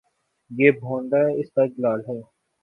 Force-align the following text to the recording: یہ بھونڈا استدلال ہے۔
یہ 0.51 0.69
بھونڈا 0.79 1.21
استدلال 1.41 1.99
ہے۔ 2.07 2.19